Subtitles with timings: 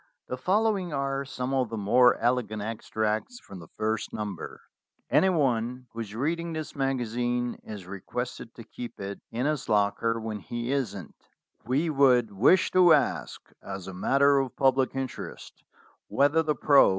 [0.27, 4.63] The following are some of the more elegant extracts from the first number:
[5.11, 10.39] "Anyone who is reading this magazine is requested to keep it in his locker when
[10.39, 11.13] he isn't.
[11.67, 15.51] "We would wish to ask, as a matter of public in terest,
[16.07, 16.89] whether the pro.